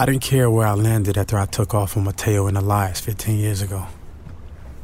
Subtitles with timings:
[0.00, 3.36] I didn't care where I landed after I took off from Mateo and Elias 15
[3.36, 3.84] years ago.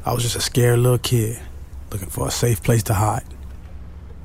[0.05, 1.39] I was just a scared little kid
[1.93, 3.23] looking for a safe place to hide.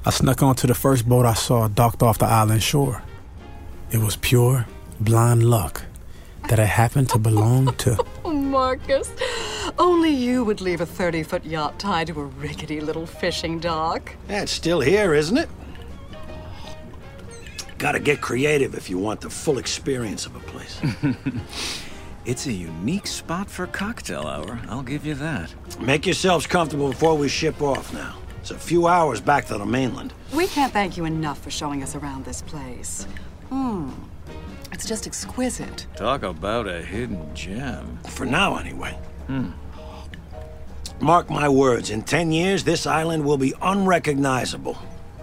[0.04, 3.04] I snuck onto the first boat I saw docked off the island shore.
[3.92, 4.66] It was pure,
[5.00, 5.84] blind luck
[6.50, 8.04] that I happened to belong to.
[8.26, 9.12] Oh, Marcus.
[9.78, 14.16] Only you would leave a 30 foot yacht tied to a rickety little fishing dock.
[14.28, 15.50] Yeah, it's still here, isn't it?
[17.80, 20.80] Gotta get creative if you want the full experience of a place.
[22.26, 25.52] It's a unique spot for cocktail hour, I'll give you that.
[25.80, 28.20] Make yourselves comfortable before we ship off now.
[28.42, 30.14] It's a few hours back to the mainland.
[30.36, 33.08] We can't thank you enough for showing us around this place.
[33.50, 33.90] Hmm.
[34.72, 35.88] It's just exquisite.
[35.96, 37.98] Talk about a hidden gem.
[38.10, 38.96] For now, anyway.
[41.00, 44.78] Mark my words, in 10 years, this island will be unrecognizable.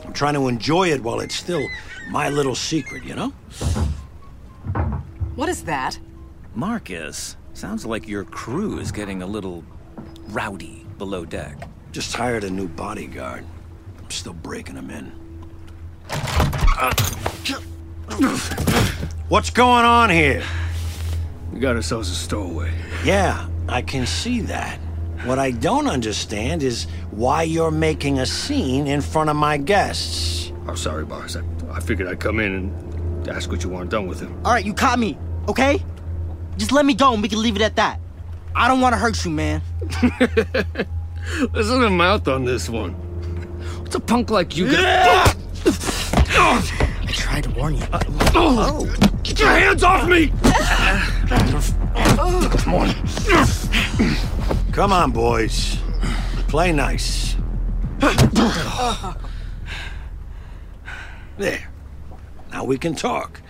[0.07, 1.67] I'm trying to enjoy it while it's still
[2.11, 3.31] my little secret, you know?
[5.35, 5.99] What is that?
[6.55, 9.65] Marcus, sounds like your crew is getting a little
[10.29, 11.69] rowdy below deck.
[11.93, 13.45] Just hired a new bodyguard.
[13.99, 15.13] I'm still breaking him in.
[19.29, 20.45] What's going on here?
[21.53, 22.73] We got ourselves a stowaway.
[23.05, 24.79] Yeah, I can see that.
[25.27, 30.53] What I don't understand is why you're making a scene in front of my guests.
[30.69, 31.37] I'm sorry, boss.
[31.37, 34.41] I, I figured I'd come in and ask what you want done with him.
[34.45, 35.19] All right, you caught me,
[35.49, 35.83] okay?
[36.57, 37.99] Just let me go and we can leave it at that.
[38.55, 39.63] I don't want to hurt you, man.
[41.53, 42.93] Listen to mouth on this one.
[43.81, 45.35] What's a punk like you got?
[45.67, 47.83] I tried to warn you.
[47.93, 48.95] oh.
[49.25, 50.33] Get your hands off me!
[52.59, 52.95] Come on.
[54.77, 55.79] Come on, boys.
[56.49, 57.35] Play nice.
[61.39, 61.71] There.
[62.53, 63.41] Now we can talk.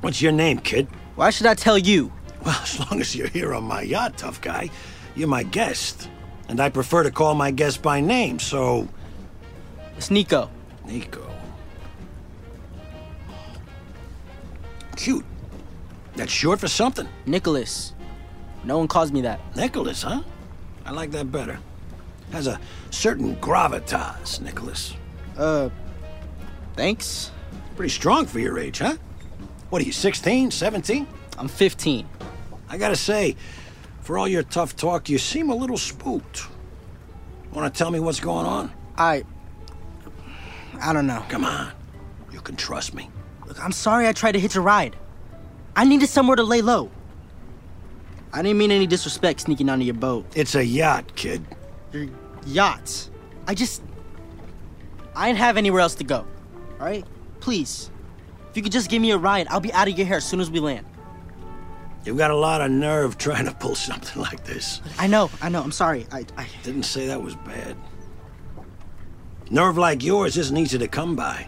[0.00, 0.86] What's your name, kid?
[1.16, 2.12] Why should I tell you?
[2.44, 4.70] Well, as long as you're here on my yacht, tough guy,
[5.16, 6.08] you're my guest.
[6.48, 8.86] And I prefer to call my guests by name, so.
[9.96, 10.48] It's Nico.
[10.86, 11.28] Nico.
[14.94, 15.24] Cute.
[16.14, 17.08] That's short for something.
[17.26, 17.94] Nicholas.
[18.64, 19.40] No one calls me that.
[19.56, 20.22] Nicholas, huh?
[20.84, 21.58] I like that better.
[22.32, 22.58] Has a
[22.90, 24.94] certain gravitas, Nicholas.
[25.36, 25.68] Uh,
[26.74, 27.30] thanks.
[27.76, 28.96] Pretty strong for your age, huh?
[29.70, 31.06] What are you, 16, 17?
[31.38, 32.08] I'm 15.
[32.68, 33.36] I gotta say,
[34.00, 36.46] for all your tough talk, you seem a little spooked.
[37.52, 38.72] Wanna tell me what's going on?
[38.96, 39.24] I.
[40.80, 41.24] I don't know.
[41.28, 41.72] Come on.
[42.32, 43.10] You can trust me.
[43.46, 44.96] Look, I'm sorry I tried to hitch a ride.
[45.76, 46.90] I needed somewhere to lay low.
[48.32, 50.24] I didn't mean any disrespect sneaking onto your boat.
[50.34, 51.44] It's a yacht, kid.
[51.92, 52.08] Your
[52.46, 53.10] yachts.
[53.46, 53.82] I just.
[55.14, 56.24] I didn't have anywhere else to go.
[56.80, 57.04] Alright?
[57.40, 57.90] Please.
[58.50, 60.24] If you could just give me a ride, I'll be out of your hair as
[60.24, 60.86] soon as we land.
[62.04, 64.80] You've got a lot of nerve trying to pull something like this.
[64.98, 66.06] I know, I know, I'm sorry.
[66.10, 66.24] I.
[66.36, 67.76] I Didn't say that was bad.
[69.50, 71.46] Nerve like yours isn't easy to come by.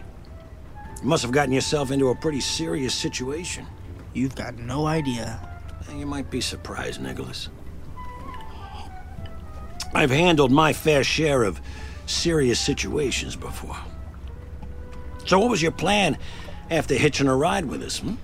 [1.01, 3.65] You must have gotten yourself into a pretty serious situation.
[4.13, 5.39] you've got no idea.
[5.95, 7.49] You might be surprised, Nicholas.
[9.93, 11.61] I've handled my fair share of
[12.05, 13.77] serious situations before.
[15.25, 16.17] So, what was your plan
[16.69, 17.99] after hitching a ride with us?
[17.99, 18.15] Hmm?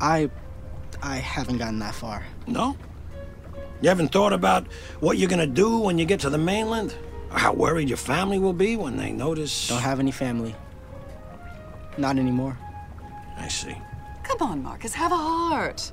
[0.00, 0.30] I.
[1.02, 2.26] I haven't gotten that far.
[2.46, 2.76] No?
[3.80, 4.66] You haven't thought about
[4.98, 6.94] what you're gonna do when you get to the mainland?
[7.30, 9.68] Or how worried your family will be when they notice?
[9.68, 10.54] Don't have any family.
[11.96, 12.58] Not anymore.
[13.38, 13.76] I see.
[14.30, 15.90] Come on, Marcus, have a heart.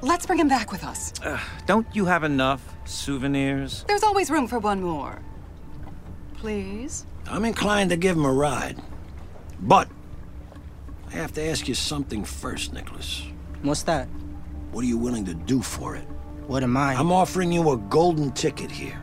[0.00, 1.12] Let's bring him back with us.
[1.20, 3.84] Uh, don't you have enough souvenirs?
[3.88, 5.20] There's always room for one more.
[6.34, 7.04] Please?
[7.26, 8.78] I'm inclined to give him a ride.
[9.58, 9.88] But
[11.08, 13.26] I have to ask you something first, Nicholas.
[13.62, 14.06] What's that?
[14.70, 16.06] What are you willing to do for it?
[16.46, 16.94] What am I?
[16.94, 19.02] I'm offering you a golden ticket here.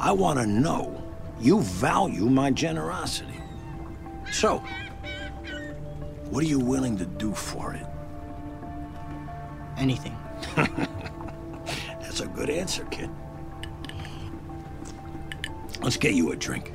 [0.00, 1.02] I want to know
[1.40, 3.40] you value my generosity.
[4.32, 4.62] So,
[6.30, 7.86] what are you willing to do for it?
[9.76, 10.16] Anything.
[12.00, 13.10] That's a good answer, kid.
[15.82, 16.72] Let's get you a drink.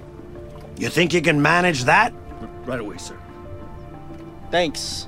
[0.77, 2.13] You think you can manage that?
[2.65, 3.17] Right away, sir.
[4.50, 5.07] Thanks.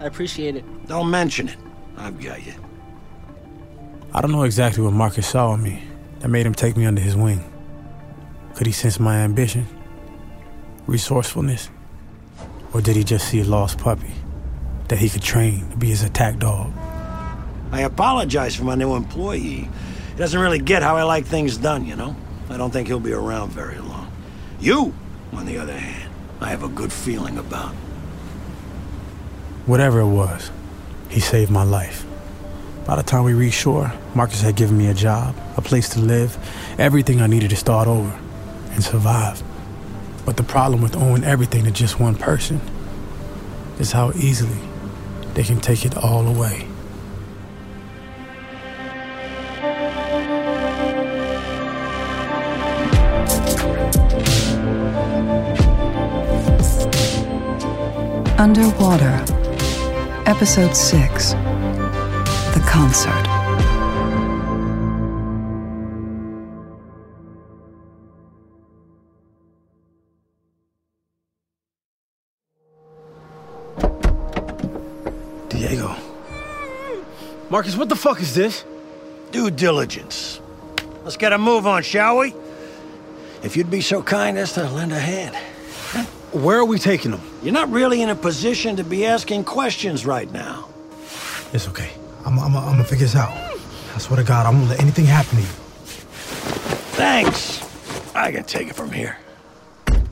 [0.00, 0.86] I appreciate it.
[0.86, 1.56] Don't mention it.
[1.96, 2.54] I've got you.
[4.12, 5.82] I don't know exactly what Marcus saw in me
[6.20, 7.42] that made him take me under his wing.
[8.54, 9.66] Could he sense my ambition?
[10.86, 11.70] Resourcefulness?
[12.76, 14.12] Or did he just see a lost puppy
[14.88, 16.74] that he could train to be his attack dog?
[17.72, 19.70] I apologize for my new employee.
[20.10, 22.14] He doesn't really get how I like things done, you know?
[22.50, 24.12] I don't think he'll be around very long.
[24.60, 24.92] You,
[25.32, 26.12] on the other hand,
[26.42, 27.72] I have a good feeling about.
[29.64, 30.50] Whatever it was,
[31.08, 32.04] he saved my life.
[32.84, 36.00] By the time we reached shore, Marcus had given me a job, a place to
[36.00, 36.36] live,
[36.78, 38.20] everything I needed to start over
[38.72, 39.42] and survive.
[40.26, 42.60] But the problem with owing everything to just one person
[43.78, 44.58] is how easily
[45.34, 46.66] they can take it all away.
[58.38, 59.24] Underwater,
[60.26, 63.45] Episode 6 The Concert.
[77.48, 78.64] Marcus, what the fuck is this?
[79.30, 80.40] Due diligence.
[81.04, 82.34] Let's get a move on, shall we?
[83.42, 85.36] If you'd be so kind as to lend a hand.
[86.32, 87.20] Where are we taking them?
[87.42, 90.68] You're not really in a position to be asking questions right now.
[91.52, 91.90] It's okay.
[92.24, 93.30] I'm, I'm, I'm gonna figure this out.
[93.94, 95.48] I swear to God, I won't let anything happen to you.
[96.98, 97.62] Thanks.
[98.14, 99.18] I can take it from here.
[99.86, 100.02] Can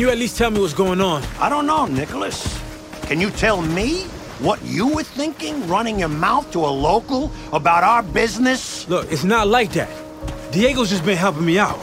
[0.00, 1.22] you at least tell me what's going on?
[1.40, 2.60] I don't know, Nicholas.
[3.02, 4.06] Can you tell me
[4.40, 8.88] what you were thinking running your mouth to a local about our business?
[8.88, 9.90] Look, it's not like that.
[10.50, 11.78] Diego's just been helping me out.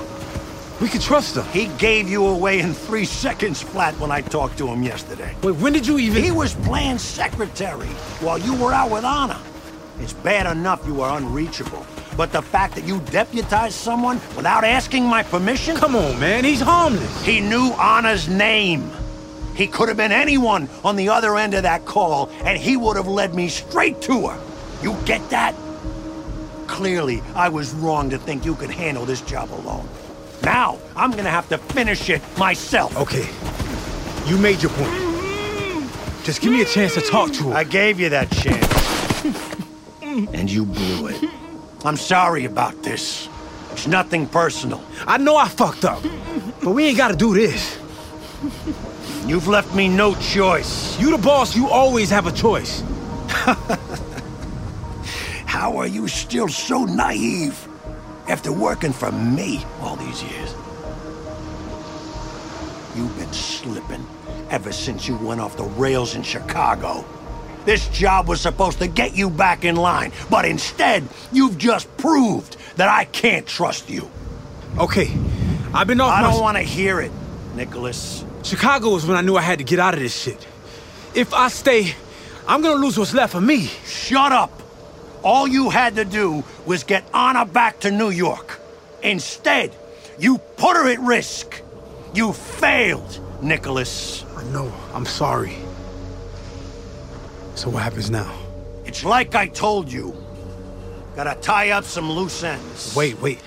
[0.82, 1.46] We can trust him.
[1.54, 5.36] He gave you away in three seconds flat when I talked to him yesterday.
[5.44, 6.24] Wait, when did you even...
[6.24, 7.88] He was playing secretary
[8.20, 9.40] while you were out with Ana.
[10.00, 11.86] It's bad enough you are unreachable.
[12.18, 15.76] But the fact that you deputized someone without asking my permission?
[15.76, 16.44] Come on, man.
[16.44, 17.26] He's harmless.
[17.26, 18.92] He knew Ana's name.
[19.56, 22.98] He could have been anyone on the other end of that call, and he would
[22.98, 24.42] have led me straight to her.
[24.82, 25.56] You get that?
[26.68, 29.88] Clearly, I was wrong to think you could handle this job alone.
[30.44, 32.98] Now, I'm gonna have to finish it myself.
[32.98, 33.28] Okay.
[34.30, 35.12] You made your point.
[36.24, 37.54] Just give me a chance to talk to him.
[37.54, 39.26] I gave you that chance.
[40.02, 41.30] and you blew it.
[41.84, 43.28] I'm sorry about this.
[43.72, 44.84] It's nothing personal.
[45.08, 46.04] I know I fucked up,
[46.64, 47.80] but we ain't gotta do this.
[49.32, 51.00] You've left me no choice.
[51.00, 52.82] You the boss, you always have a choice.
[55.46, 57.66] How are you still so naive
[58.28, 60.54] after working for me all these years?
[62.94, 64.06] You've been slipping
[64.50, 67.06] ever since you went off the rails in Chicago.
[67.64, 72.58] This job was supposed to get you back in line, but instead, you've just proved
[72.76, 74.12] that I can't trust you.
[74.78, 75.10] Okay,
[75.74, 76.32] I've been off I my...
[76.32, 77.14] don't want to hear it,
[77.56, 78.26] Nicholas.
[78.44, 80.48] Chicago was when I knew I had to get out of this shit.
[81.14, 81.94] If I stay,
[82.48, 83.66] I'm gonna lose what's left of me.
[83.86, 84.62] Shut up!
[85.24, 88.60] All you had to do was get Ana back to New York.
[89.04, 89.76] Instead,
[90.18, 91.62] you put her at risk.
[92.14, 94.26] You failed, Nicholas.
[94.36, 95.56] I know, I'm sorry.
[97.56, 98.34] So what happens now?
[98.86, 100.16] It's like I told you.
[101.16, 102.96] Gotta tie up some loose ends.
[102.96, 103.40] Wait, wait.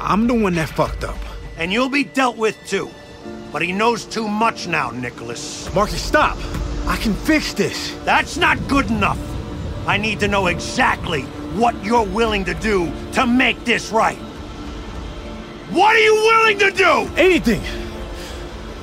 [0.00, 1.18] I'm the one that fucked up.
[1.56, 2.90] And you'll be dealt with too.
[3.52, 5.72] But he knows too much now, Nicholas.
[5.74, 6.36] Marcus, stop!
[6.86, 7.94] I can fix this.
[8.04, 9.18] That's not good enough.
[9.86, 11.22] I need to know exactly
[11.56, 14.18] what you're willing to do to make this right.
[15.70, 17.10] What are you willing to do?
[17.16, 17.62] Anything.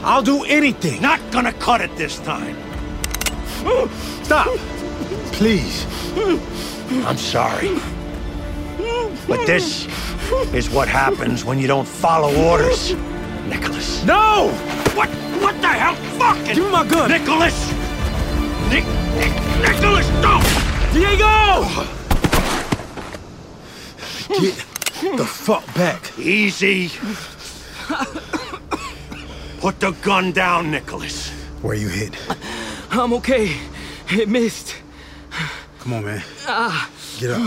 [0.04, 1.01] I'll do anything.
[1.01, 2.56] Not gonna cut it this time.
[4.24, 4.56] Stop.
[5.34, 5.86] Please.
[7.06, 7.80] I'm sorry.
[9.27, 9.88] But this
[10.54, 12.94] is what happens when you don't follow orders,
[13.48, 14.04] Nicholas.
[14.06, 14.50] No!
[14.96, 15.10] What?
[15.42, 15.96] What the hell?
[16.18, 17.10] Fucking Give me my gun.
[17.12, 17.72] Nicholas!
[18.70, 18.86] Nick,
[19.16, 20.44] Nick, Nicholas, don't!
[20.94, 21.64] Diego!
[24.28, 24.44] Hmm.
[24.44, 26.18] Get the fuck back.
[26.18, 26.90] Easy.
[29.60, 31.30] Put the gun down, Nicholas.
[31.62, 32.16] Where you hit?
[32.92, 33.56] I'm okay.
[34.10, 34.75] It missed.
[35.80, 36.24] Come on, man.
[36.48, 36.90] Ah.
[37.20, 37.42] Get up.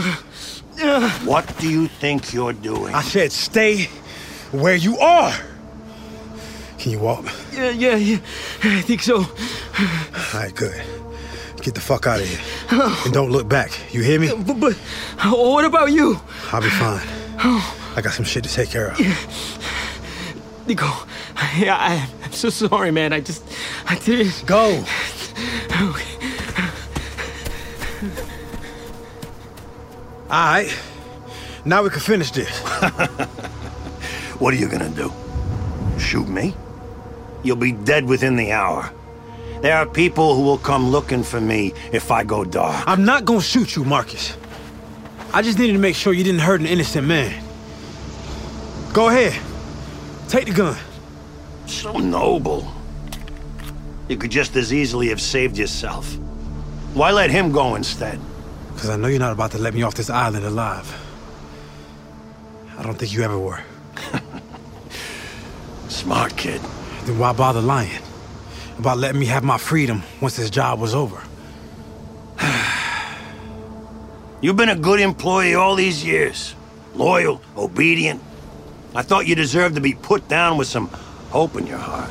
[1.25, 2.95] What do you think you're doing?
[2.95, 3.89] I said stay
[4.53, 5.33] where you are.
[6.89, 7.23] Can you walk?
[7.53, 8.17] Yeah, yeah, yeah.
[8.63, 9.19] I think so.
[9.19, 9.27] All
[10.33, 10.83] right, good.
[11.61, 12.41] Get the fuck out of here.
[13.05, 13.71] And don't look back.
[13.93, 14.33] You hear me?
[14.35, 14.75] But, but
[15.25, 16.19] what about you?
[16.51, 17.07] I'll be fine.
[17.95, 18.99] I got some shit to take care of.
[20.67, 20.87] Nico,
[21.59, 23.13] yeah, I, I'm so sorry, man.
[23.13, 23.45] I just,
[23.85, 24.47] I didn't.
[24.47, 24.83] Go.
[30.31, 30.75] All right.
[31.67, 32.63] Now we can finish this.
[34.39, 35.13] What are you gonna do?
[35.99, 36.55] Shoot me?
[37.43, 38.91] You'll be dead within the hour.
[39.61, 42.87] There are people who will come looking for me if I go dark.
[42.87, 44.37] I'm not gonna shoot you, Marcus.
[45.33, 47.43] I just needed to make sure you didn't hurt an innocent man.
[48.93, 49.39] Go ahead.
[50.29, 50.77] Take the gun.
[51.67, 52.73] So noble.
[54.09, 56.17] You could just as easily have saved yourself.
[56.95, 58.19] Why let him go instead?
[58.73, 60.87] Because I know you're not about to let me off this island alive.
[62.79, 63.63] I don't think you ever were.
[65.89, 66.61] Smart kid.
[67.09, 68.03] Then why bother lying?
[68.79, 71.23] About letting me have my freedom once this job was over.
[74.43, 76.55] You've been a good employee all these years.
[76.95, 78.21] Loyal, obedient.
[78.95, 80.89] I thought you deserved to be put down with some
[81.31, 82.11] hope in your heart.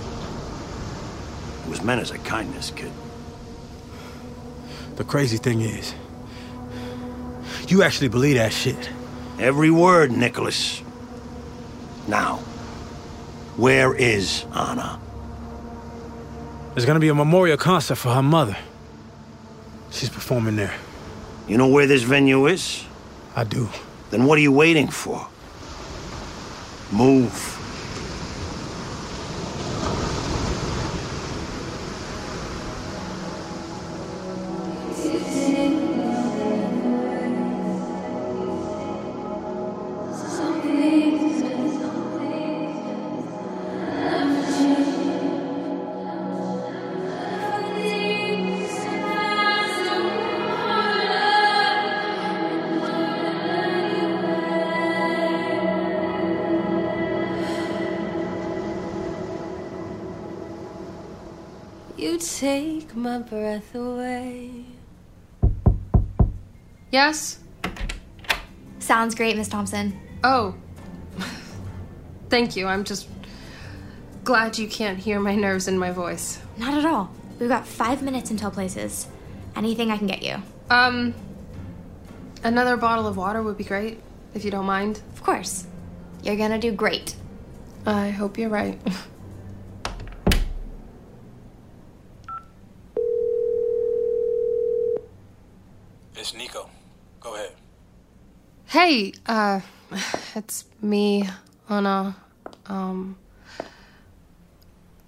[1.68, 2.92] It was meant as a kindness, kid.
[4.96, 5.94] The crazy thing is,
[7.68, 8.90] you actually believe that shit.
[9.38, 10.82] Every word, Nicholas.
[12.08, 12.40] Now,
[13.58, 15.00] where is Ana?
[16.74, 18.56] There's gonna be a memorial concert for her mother.
[19.90, 20.76] She's performing there.
[21.48, 22.86] You know where this venue is?
[23.36, 23.68] I do.
[24.12, 25.28] Then what are you waiting for?
[26.92, 27.57] Move.
[61.98, 64.66] You take my breath away.
[66.92, 67.40] Yes?
[68.78, 70.00] Sounds great, Miss Thompson.
[70.24, 70.54] Oh.
[72.30, 72.68] Thank you.
[72.68, 73.10] I'm just
[74.24, 76.40] glad you can't hear my nerves in my voice.
[76.58, 77.10] Not at all.
[77.40, 79.08] We've got five minutes until places.
[79.56, 80.36] Anything I can get you.
[80.70, 81.16] Um,
[82.44, 84.00] another bottle of water would be great,
[84.36, 85.02] if you don't mind.
[85.16, 85.66] Of course.
[86.22, 87.16] You're gonna do great.
[87.88, 88.80] I hope you're right.
[96.28, 96.70] It's Nico.
[97.22, 97.52] Go ahead.
[98.88, 99.60] Hey, uh,
[100.34, 101.28] it's me,
[101.68, 102.16] Ana.
[102.68, 103.18] Um,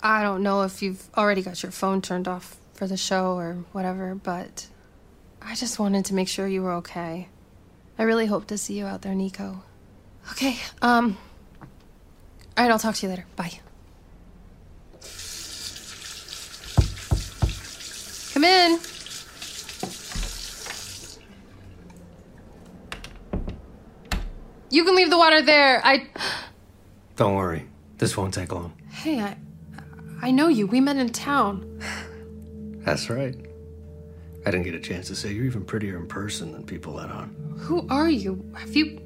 [0.03, 3.63] I don't know if you've already got your phone turned off for the show or
[3.71, 4.67] whatever, but
[5.41, 7.29] I just wanted to make sure you were okay.
[7.97, 9.63] I really hope to see you out there, Nico.
[10.31, 11.17] Okay, um,
[11.61, 11.67] all
[12.65, 13.27] right, I'll talk to you later.
[13.37, 13.61] Bye.
[18.33, 18.98] Come in.
[24.69, 25.81] You can leave the water there.
[25.85, 26.07] I.
[27.15, 27.65] Don't worry.
[27.97, 28.73] This won't take long.
[28.91, 29.37] Hey, I.
[30.21, 30.67] I know you.
[30.67, 31.81] We met in town.
[32.85, 33.35] That's right.
[34.45, 37.09] I didn't get a chance to say you're even prettier in person than people let
[37.09, 37.35] on.
[37.59, 38.43] Who are you?
[38.57, 38.99] Have you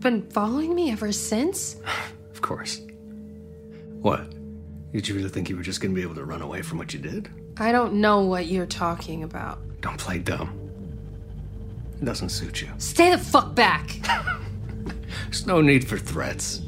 [0.00, 1.76] been following me ever since?
[2.32, 2.80] Of course.
[4.00, 4.28] What?
[4.92, 6.92] Did you really think you were just gonna be able to run away from what
[6.92, 7.28] you did?
[7.58, 9.60] I don't know what you're talking about.
[9.80, 10.58] Don't play dumb.
[12.00, 12.68] It doesn't suit you.
[12.78, 14.00] Stay the fuck back.
[15.24, 16.62] There's no need for threats.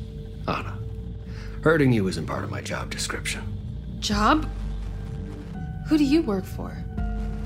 [0.47, 0.79] Ana,
[1.63, 3.43] hurting you isn't part of my job description.
[4.01, 4.49] Job?
[5.89, 6.77] Who do you work for?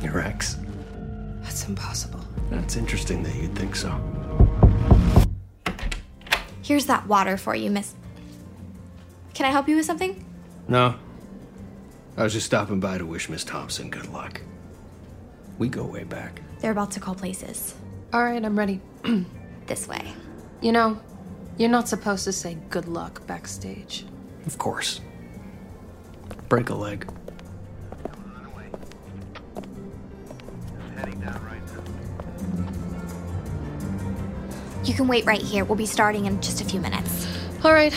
[0.02, 0.56] Your ex.
[1.42, 2.20] That's impossible.
[2.50, 3.90] That's interesting that you'd think so.
[6.62, 7.94] Here's that water for you, Miss.
[9.34, 10.24] Can I help you with something?
[10.66, 10.94] No.
[12.16, 14.40] I was just stopping by to wish Miss Thompson good luck.
[15.58, 16.42] We go way back.
[16.60, 17.74] They're about to call places.
[18.12, 18.80] All right, I'm ready.
[19.66, 20.14] This way.
[20.60, 21.00] You know,
[21.56, 24.04] you're not supposed to say good luck backstage.
[24.46, 25.00] Of course.
[26.48, 27.06] Break a leg.
[34.84, 35.64] You can wait right here.
[35.64, 37.26] We'll be starting in just a few minutes.
[37.64, 37.92] All right,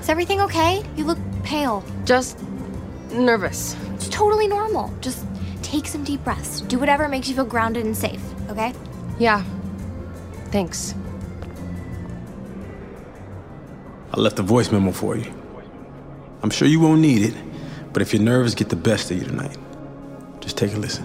[0.00, 0.82] Is everything okay?
[0.96, 1.84] You look pale.
[2.04, 2.38] just
[3.12, 3.76] nervous.
[3.94, 4.92] It's totally normal.
[5.00, 5.26] Just
[5.62, 6.60] take some deep breaths.
[6.62, 8.72] Do whatever makes you feel grounded and safe, okay?
[9.18, 9.44] Yeah.
[10.46, 10.94] Thanks.
[14.12, 15.32] I left a voice memo for you.
[16.42, 17.34] I'm sure you won't need it,
[17.92, 19.56] but if your nerves get the best of you tonight,
[20.40, 21.04] just take a listen.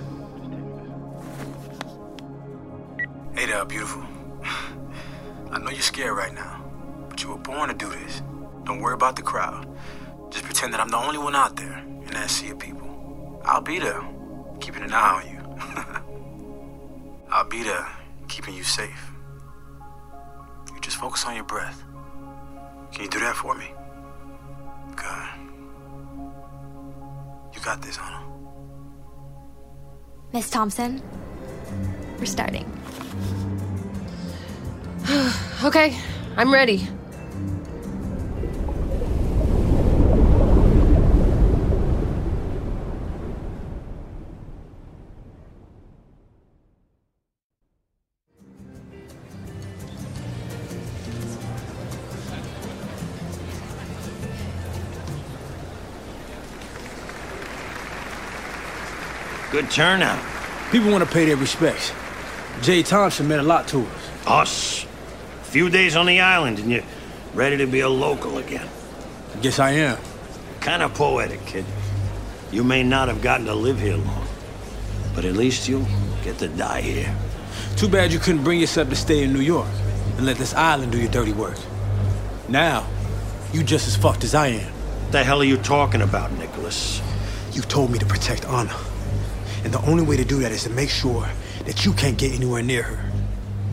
[3.36, 4.04] Hey there, beautiful.
[5.52, 6.66] I know you're scared right now,
[7.08, 8.24] but you were born to do this.
[8.64, 9.68] Don't worry about the crowd.
[10.32, 13.40] Just pretend that I'm the only one out there in that sea of people.
[13.46, 14.02] I'll be there,
[14.60, 15.36] keeping an eye on you.
[17.30, 17.88] I'll be there,
[18.30, 19.12] keeping you safe.
[20.74, 21.84] You just focus on your breath.
[22.96, 23.66] Can you do that for me?
[24.96, 25.28] Good.
[27.54, 28.24] You got this, Ana.
[30.32, 31.02] Miss Thompson,
[32.18, 32.66] we're starting.
[35.64, 35.98] Okay,
[36.38, 36.88] I'm ready.
[59.56, 60.22] Good turnout.
[60.70, 61.94] People want to pay their respects.
[62.62, 64.26] Jay Thompson meant a lot to us.
[64.28, 64.86] Us?
[65.44, 66.84] Few days on the island and you're
[67.34, 68.68] ready to be a local again.
[69.34, 69.98] I guess I am.
[70.60, 71.64] Kind of poetic, kid.
[72.52, 74.28] You may not have gotten to live here long,
[75.16, 75.88] but at least you'll
[76.22, 77.16] get to die here.
[77.78, 79.70] Too bad you couldn't bring yourself to stay in New York
[80.18, 81.58] and let this island do your dirty work.
[82.50, 82.86] Now,
[83.54, 84.74] you just as fucked as I am.
[84.74, 87.02] What the hell are you talking about, Nicholas?
[87.54, 88.76] You told me to protect Ana.
[89.66, 91.28] And the only way to do that is to make sure
[91.66, 93.12] that you can't get anywhere near her.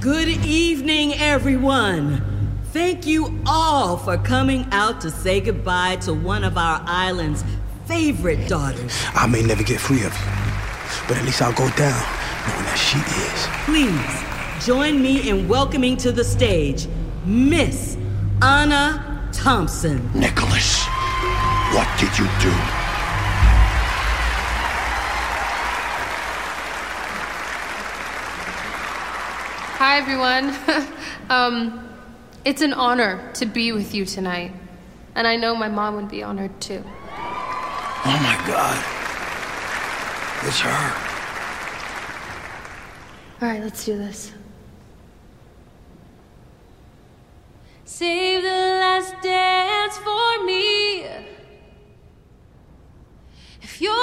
[0.01, 2.25] Good evening, everyone.
[2.73, 7.45] Thank you all for coming out to say goodbye to one of our island's
[7.85, 8.91] favorite daughters.
[9.13, 12.03] I may never get free of you, but at least I'll go down
[12.49, 12.97] knowing that she
[13.29, 13.47] is.
[13.67, 16.89] Please join me in welcoming to the stage
[17.27, 17.99] Miss
[18.41, 20.11] Ana Thompson.
[20.19, 20.87] Nicholas,
[21.75, 22.82] what did you do?
[29.85, 30.55] Hi, everyone.
[31.29, 31.89] um,
[32.45, 34.53] it's an honor to be with you tonight.
[35.17, 36.85] And I know my mom would be honored too.
[36.85, 38.79] Oh my god.
[40.47, 40.95] It's her.
[43.41, 44.33] All right, let's do this.
[47.85, 51.07] Save the last dance for me.
[53.61, 54.02] If your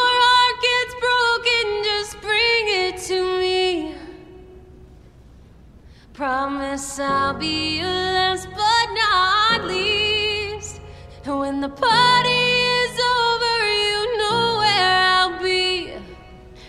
[6.79, 10.79] I'll be your last but not least.
[11.25, 15.91] And when the party is over, you know where I'll be.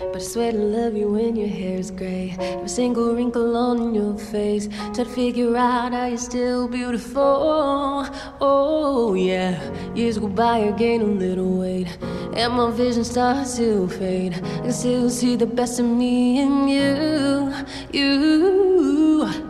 [0.01, 2.35] But I swear to love you when your hair's gray.
[2.41, 4.67] Every single wrinkle on your face.
[4.67, 8.09] Try to figure out how you're still beautiful.
[8.41, 9.63] Oh, yeah.
[9.95, 11.87] Years go by, I gain a little weight.
[12.35, 14.35] And my vision starts to fade.
[14.35, 17.55] I can still see the best of me in you.
[17.93, 18.60] You.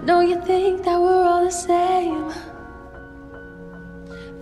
[0.02, 2.30] Know you think that we're all the same.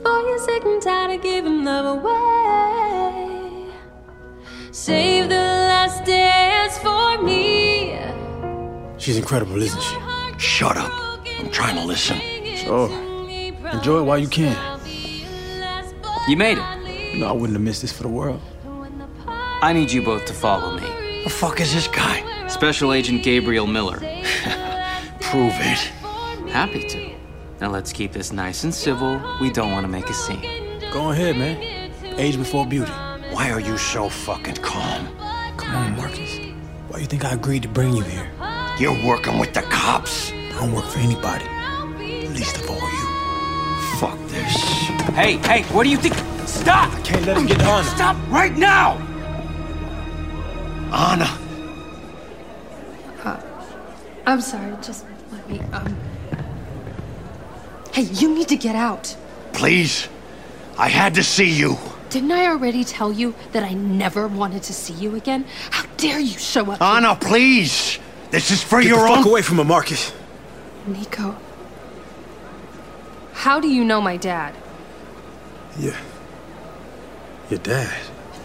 [0.03, 3.67] For you're sick and tired of giving love away.
[4.71, 7.99] Save the last dance for me.
[8.99, 9.97] She's incredible, isn't she?
[10.39, 10.93] Shut up.
[11.41, 12.21] I'm trying to listen.
[12.65, 12.87] So,
[13.73, 14.57] enjoy it while you can.
[16.29, 17.15] You made it.
[17.15, 18.41] You know, I wouldn't have missed this for the world.
[19.27, 21.25] I need you both to follow me.
[21.25, 22.47] The fuck is this guy?
[22.47, 23.99] Special Agent Gabriel Miller.
[25.31, 25.79] Prove it.
[26.51, 27.11] Happy to.
[27.61, 29.21] Now let's keep this nice and civil.
[29.43, 30.81] We don't want to make a scene.
[30.91, 31.93] Go ahead, man.
[32.17, 32.91] Age before beauty.
[33.33, 35.07] Why are you so fucking calm?
[35.59, 36.39] Come on, Marcus.
[36.89, 38.31] Why do you think I agreed to bring you here?
[38.79, 40.33] You're working with the cops.
[40.33, 41.45] I don't work for anybody.
[42.33, 43.99] Least of all you.
[43.99, 44.55] Fuck this.
[45.15, 46.15] Hey, hey, what do you think?
[46.49, 46.91] Stop!
[46.95, 47.85] I can't let him get on.
[47.85, 48.95] Stop right now!
[50.91, 51.29] Ana.
[53.23, 53.41] Uh,
[54.25, 55.97] I'm sorry, just let me, um.
[57.93, 59.17] Hey, you need to get out.
[59.53, 60.09] Please.
[60.77, 61.77] I had to see you.
[62.11, 65.45] Didn't I already tell you that I never wanted to see you again?
[65.71, 66.81] How dare you show up?
[66.81, 67.99] Ana, please.
[68.31, 70.13] This is for Get your the fuck away from him, Marcus.
[70.87, 71.37] Nico.
[73.33, 74.55] How do you know my dad?
[75.79, 75.97] Yeah.
[77.51, 77.97] Your dad.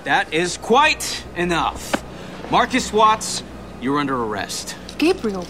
[0.03, 2.03] That is quite enough.
[2.51, 3.43] Marcus Watts,
[3.81, 4.75] you're under arrest.
[4.97, 5.45] Gabriel,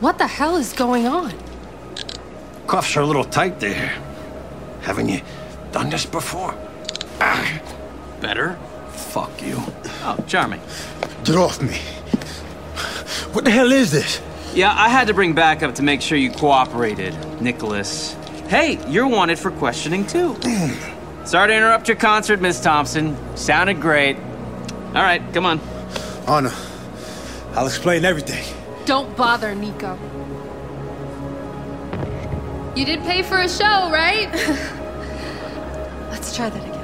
[0.00, 1.32] what the hell is going on?
[2.66, 3.92] Cuffs are a little tight there.
[4.82, 5.20] Haven't you
[5.72, 6.54] done this before?
[7.20, 7.60] Ah,
[8.20, 8.58] Better?
[8.92, 9.56] fuck you.
[10.04, 10.60] Oh, charming.
[11.24, 11.76] Get off me.
[13.32, 14.20] What the hell is this?
[14.54, 18.14] Yeah, I had to bring backup to make sure you cooperated, Nicholas.
[18.48, 20.34] Hey, you're wanted for questioning too.
[21.24, 23.16] Sorry to interrupt your concert, Miss Thompson.
[23.36, 24.16] Sounded great.
[24.88, 25.60] All right, come on.
[26.26, 26.52] Ana,
[27.54, 28.44] I'll explain everything.
[28.86, 29.98] Don't bother, Nico.
[32.76, 34.32] You did pay for a show, right?
[36.12, 36.76] Let's try that again.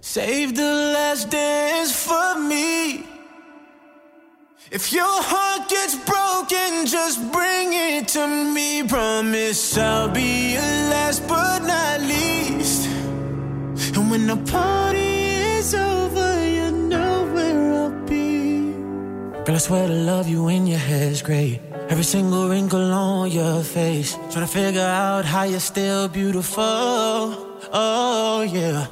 [0.00, 3.09] Save the last dance for me.
[4.70, 8.84] If your heart gets broken, just bring it to me.
[8.86, 12.86] Promise I'll be your last but not least.
[13.96, 18.70] And when the party is over, you know where I'll be.
[19.44, 21.60] Girl, I swear to love you when your hair's gray.
[21.88, 24.14] Every single wrinkle on your face.
[24.30, 27.49] Trying to figure out how you're still beautiful.
[27.72, 28.88] Oh yeah.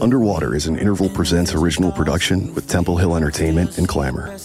[0.00, 4.36] Underwater is an Interval Presents original production with Temple Hill Entertainment and Clamor.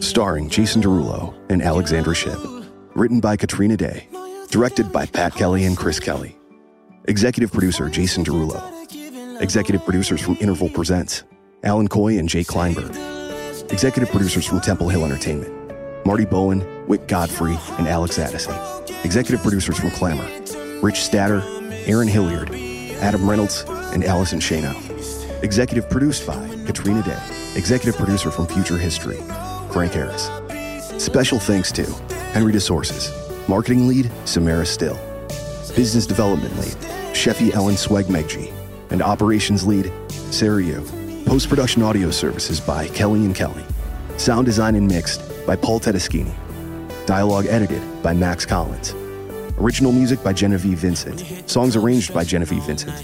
[0.00, 2.38] Starring Jason Derulo and Alexandra Shipp.
[2.94, 4.08] Written by Katrina Day.
[4.50, 6.36] Directed by Pat Kelly and Chris Kelly.
[7.04, 8.62] Executive producer Jason Derulo.
[9.40, 11.24] Executive producers from Interval Presents
[11.62, 12.94] Alan Coy and Jay Kleinberg.
[13.70, 15.54] Executive producers from Temple Hill Entertainment
[16.06, 18.54] Marty Bowen, Wyck Godfrey, and Alex Addison.
[19.04, 20.26] Executive producers from Clamor
[20.80, 21.40] Rich Statter,
[21.88, 22.50] Aaron Hilliard,
[23.00, 24.74] Adam Reynolds, and Allison Shano.
[25.42, 27.18] Executive produced by Katrina Day.
[27.56, 29.16] Executive producer from Future History,
[29.72, 30.30] Frank Harris.
[31.02, 31.84] Special thanks to
[32.32, 33.10] Henry DeSources,
[33.48, 34.98] Marketing Lead, Samara Still,
[35.74, 36.76] Business Development Lead,
[37.14, 38.52] Sheffy Ellen Swegmegji,
[38.90, 40.84] and Operations Lead, Sarah Yu.
[41.24, 43.64] Post production audio services by Kelly and Kelly.
[44.18, 46.34] Sound design and mixed by Paul Tedeschini.
[47.06, 48.94] Dialogue edited by Max Collins.
[49.60, 51.50] Original music by Genevieve Vincent.
[51.50, 52.94] Songs arranged by Genevieve Vincent.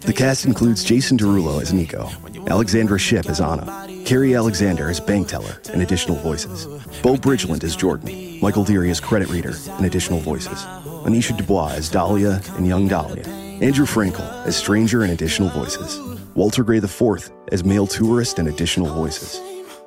[0.00, 2.10] The cast includes Jason Derulo as Nico,
[2.48, 6.66] Alexandra Shipp as Ana, Carrie Alexander as bank teller and additional voices,
[7.00, 10.64] Bo Bridgeland as Jordan, Michael Deary as credit reader and additional voices,
[11.04, 16.00] Anisha Dubois as Dahlia and young Dahlia, Andrew Frankel as stranger and additional voices,
[16.34, 19.40] Walter Gray IV as male tourist and additional voices,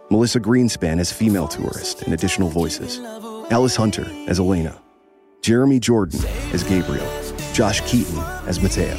[0.09, 2.99] Melissa Greenspan as female tourist and additional voices,
[3.51, 4.79] Alice Hunter as Elena,
[5.47, 6.19] Jeremy Jordan
[6.51, 7.09] as Gabriel,
[7.53, 8.97] Josh Keaton as Mateo,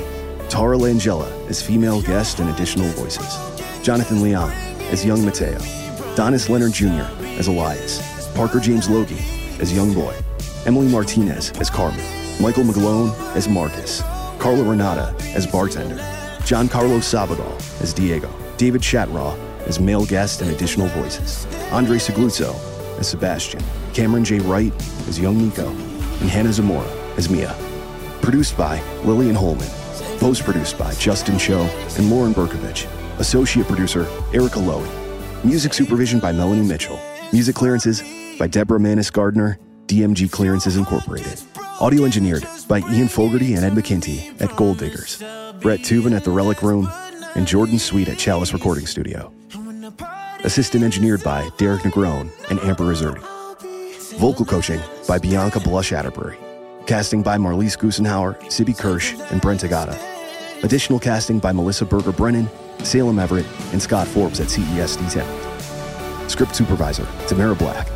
[0.49, 3.37] Tara Langella as female guest and additional voices,
[3.83, 4.51] Jonathan Leon
[4.91, 5.59] as young Mateo,
[6.17, 7.05] Donis Leonard Jr.
[7.39, 8.01] as Elias,
[8.35, 9.23] Parker James Logie
[9.61, 10.17] as young boy,
[10.65, 12.03] Emily Martinez as Carmen,
[12.41, 14.01] Michael McGlone as Marcus,
[14.39, 15.99] Carla Renata as bartender,
[16.47, 22.55] John Carlos Sabadell as Diego, David Shatraw as male guest and additional voices, Andre Segluzzo
[22.99, 24.39] as Sebastian, Cameron J.
[24.39, 24.73] Wright
[25.07, 25.71] as young Nico,
[26.21, 27.55] and Hannah Zamora as Mia.
[28.23, 29.69] Produced by Lillian Holman.
[30.19, 31.61] Post produced by Justin Cho
[31.97, 32.87] and Lauren Berkovich.
[33.19, 34.89] Associate producer Erica Lowy.
[35.45, 37.01] Music supervision by Melanie Mitchell.
[37.33, 38.03] Music clearances
[38.39, 41.41] by Deborah Manis Gardner, DMG Clearances Incorporated.
[41.81, 45.23] Audio engineered by Ian Fogarty and Ed McKinty at Gold Diggers.
[45.61, 46.89] Brett Tubin at The Relic Room,
[47.35, 49.33] and Jordan Sweet at Chalice Recording Studio.
[50.45, 53.38] Assistant engineered by Derek Negrone and Amber Izzardi.
[54.19, 56.37] Vocal coaching by Bianca Blush Atterbury.
[56.87, 59.97] Casting by Marlise Gusenhauer, Sibby Kirsch, and Brent Agata.
[60.65, 62.49] Additional casting by Melissa Berger Brennan,
[62.83, 65.23] Salem Everett, and Scott Forbes at CESD.
[66.29, 67.87] Script supervisor, Tamara Black.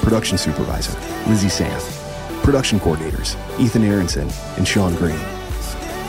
[0.00, 1.78] Production supervisor, Lizzie Sam.
[2.42, 5.20] Production coordinators, Ethan Aronson and Sean Green.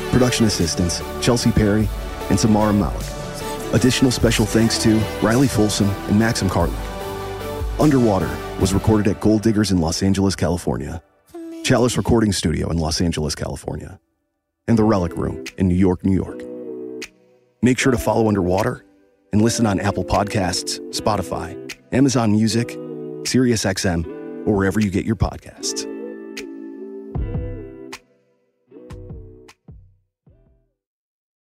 [0.10, 1.90] Production assistants, Chelsea Perry
[2.30, 3.06] and Samara Malik.
[3.74, 6.89] Additional special thanks to Riley Folsom and Maxim Carlick.
[7.80, 11.02] Underwater was recorded at Gold Diggers in Los Angeles, California,
[11.64, 14.02] Chalice Recording Studio in Los Angeles, California,
[14.68, 16.44] and The Relic Room in New York, New York.
[17.62, 18.84] Make sure to follow Underwater
[19.32, 21.56] and listen on Apple Podcasts, Spotify,
[21.94, 24.06] Amazon Music, SiriusXM,
[24.46, 25.86] or wherever you get your podcasts.